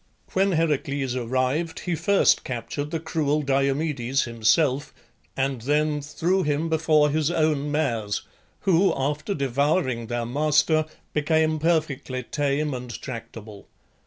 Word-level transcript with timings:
When 0.33 0.53
Heracles 0.53 1.15
arrived 1.15 1.81
he 1.81 1.93
first 1.93 2.43
captured 2.43 2.89
the 2.89 2.99
cruel 2.99 3.43
Diomedes 3.43 4.23
himself, 4.23 4.95
and 5.37 5.61
then 5.61 6.01
threw 6.01 6.41
him 6.41 6.69
before 6.69 7.11
his 7.11 7.29
own 7.29 7.69
mares, 7.71 8.23
who, 8.61 8.95
after 8.95 9.35
devouring 9.35 10.07
their 10.07 10.25
master, 10.25 10.87
became 11.13 11.59
perfectly 11.59 12.23
tame 12.23 12.73
and 12.73 12.99
tractable. 12.99 13.67